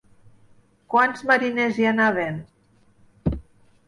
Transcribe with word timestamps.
Quants 0.93 1.21
mariners 1.31 1.77
hi 1.81 1.85
anaven? 1.89 2.39